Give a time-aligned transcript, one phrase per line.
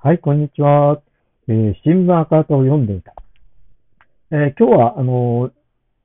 [0.00, 1.02] はい、こんにちは。
[1.48, 3.14] えー、新聞赤旗を読んでいた。
[4.30, 5.52] えー、今日は、あのー、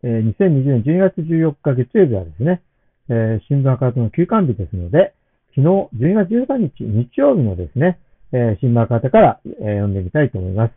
[0.01, 2.63] えー、2020年12月14日月曜日はですね、
[3.09, 5.13] え、新聞赤旗の休館日ですので、
[5.55, 7.99] 昨日12月13日日曜日のですね、
[8.31, 10.73] え、新聞赤旗から、え、読んでみたいと思います。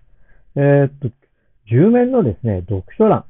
[0.57, 1.09] え、っと、
[1.73, 3.25] 10面のですね、読書欄。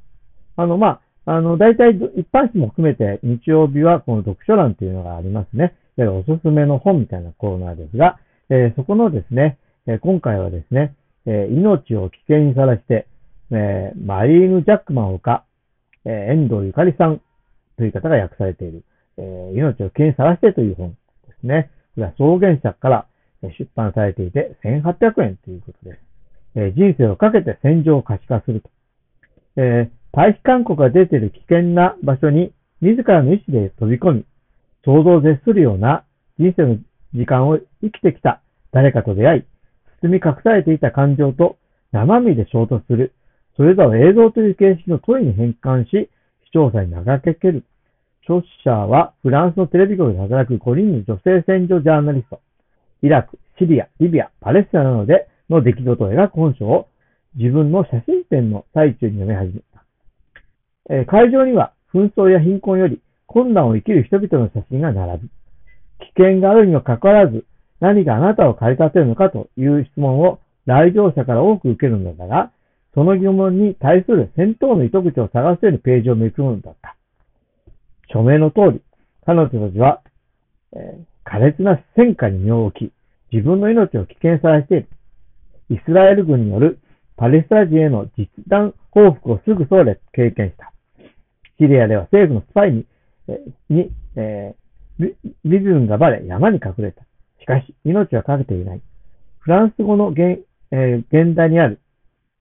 [0.57, 5.75] あの、まあ、あの、大体一般紙も含めて日曜日はこの読書欄というのがありますね。
[5.97, 8.19] おすすめの本みたいなコーナーですが、
[8.51, 9.59] え、そこのですね、
[9.89, 10.95] え今回はですね、
[11.27, 13.07] え命を危険にさらして、
[13.53, 15.45] えマリーヌ・ジャックマンほか、
[16.05, 17.21] え遠藤ゆかりさん
[17.79, 18.85] という方が訳されている、
[19.17, 20.91] え命を危険にさらしてという本
[21.29, 21.71] ですね。
[21.95, 23.07] これは草原社から
[23.43, 26.01] 出版されていて1800円ということです。
[26.57, 28.71] え人生をかけて戦場を可視化すると。
[29.57, 34.25] え退避勧告が出ている危険な場所に自らの意思で飛び込み、
[34.85, 36.05] 想像を絶するような
[36.41, 36.79] 人生の
[37.15, 38.41] 時間を生きてきた
[38.73, 39.45] 誰かと出会い、
[40.07, 41.57] 包み隠されていた感情と
[41.93, 43.13] 生身で衝突する。
[43.57, 46.11] それらを映像という形式の問いに変換し、
[46.45, 47.65] 視聴者に投げかける。
[48.29, 52.41] 著者はフランスのテレビ局で働く5人の女性戦場ジャーナリスト。
[53.03, 56.89] イラク、シリア、リビア、パレスチナなどでの出来事を描く本書を
[57.37, 59.85] 自分の写真展の最中に読み始めた。
[60.91, 65.29] えー、会場には紛争や貧困より困難を生きる人々の写真が並び、
[66.01, 67.45] 危険があるにもかかわらず、
[67.81, 72.53] 何があなたを駆り立てるのかという質問を来場者から多く受けるのだが、
[72.95, 76.97] その疑問に対する戦闘の糸口を探すようにページをめくるのだった。
[78.11, 78.81] 署名の通り、
[79.27, 80.01] 彼女たちは、
[80.73, 82.93] えー、苛烈な戦火に身を置き、
[83.33, 84.89] 自分の命を危険さらしている。
[85.69, 86.79] イスラエル軍による
[87.17, 90.73] パレスチナ人への実弾報復をすぐそれ経験した。
[91.59, 92.87] シリアでは政府のスパイに、
[93.29, 97.03] え、に、えー、リズムがバレ山に隠れた。
[97.47, 98.83] しかし、命はかけていない。
[99.39, 100.41] フランス語の現,、
[100.73, 101.81] えー、現代にある、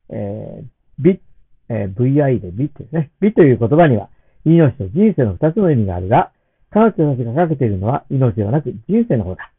[0.09, 0.65] えー、
[0.97, 1.21] 美、
[1.69, 3.11] えー、VI で美ですね。
[3.21, 4.09] 美という言葉には、
[4.45, 6.31] 命と人生の二つの意味があるが、
[6.71, 9.51] 彼女たちがかけているのは命ではなく人生の方だ。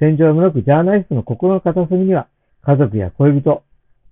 [0.00, 2.26] 戦場を向くジャーナリストの心の片隅には、
[2.62, 3.62] 家族や恋人、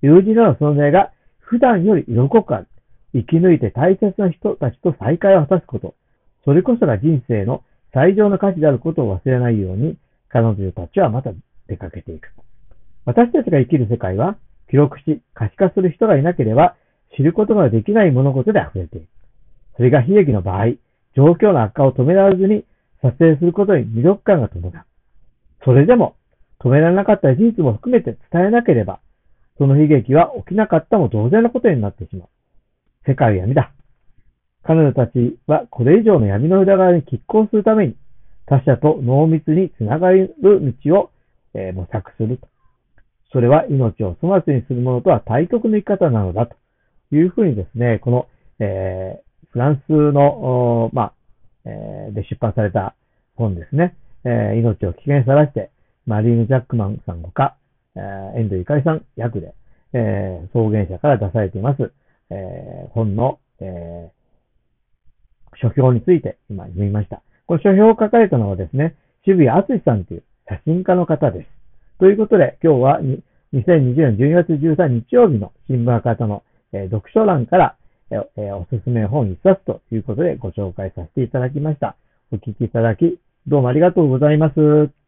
[0.03, 1.11] 友人などの存在が
[1.41, 2.69] 普段より色濃くある。
[3.13, 5.95] 生き抜いて大切な人たちと再会を果たすこと。
[6.45, 9.97] それこそが人生の最上の価値であることを忘れないように、
[10.37, 11.33] 彼女たちはまた
[11.67, 12.29] 出かけていく。
[13.07, 14.37] 私たちが生きる世界は、
[14.69, 16.77] 記録し、可視化する人がいなければ、
[17.17, 19.09] 知ることができない物事で溢れている。
[19.77, 20.73] それが悲劇の場合、
[21.15, 22.67] 状況の悪化を止められずに
[23.01, 24.85] 撮影することに魅力感が伴う。
[25.65, 26.17] それでも、
[26.61, 29.01] 止められなかった事実も含めて伝えなければ、
[29.57, 32.29] その悲劇は起きなかったも同然のことになってしまう。
[33.07, 33.73] 世界は闇だ。
[34.65, 37.97] 彼女たちはこれ以上の闇の裏側に拮抗するために、
[38.47, 41.11] 他者と濃密につながる道を、
[41.55, 42.49] えー、模索すると。
[43.33, 46.57] それは命を粗末にするものとは対極の生き方なのだと
[47.15, 48.29] いうふうにですね、この、
[48.61, 51.13] えー、フランスの、まあ、
[51.65, 52.95] えー、で出版された
[53.35, 55.71] 本ですね、えー、命を危険さらして、
[56.07, 57.57] マリーヌ・ジャックマンさんほか、
[57.97, 59.55] えー、遠藤ゆかりさん役で、
[59.93, 61.93] えー、草原社から出されています、
[62.31, 67.23] えー、本の、えー、書評について今読みました。
[67.47, 71.49] ご書評を書かれたのはですね、渋谷敦さんという写真家の方です。
[71.99, 73.01] ということで、今日は
[73.55, 76.43] 2020年12月13日曜日の新聞赤方の、
[76.73, 77.77] え、読書欄から、
[78.11, 78.19] え、
[78.51, 81.97] おすすめ本一冊ということでご紹介させていただきました。
[82.33, 85.06] お聞きいただき、どうもありがとうございます。